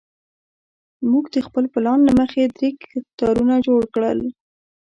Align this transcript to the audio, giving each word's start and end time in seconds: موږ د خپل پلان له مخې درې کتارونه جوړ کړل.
موږ 1.11 1.25
د 1.33 1.37
خپل 1.47 1.63
پلان 1.73 1.99
له 2.07 2.11
مخې 2.19 2.41
درې 2.55 2.69
کتارونه 2.85 3.55
جوړ 3.67 3.81
کړل. 3.93 4.19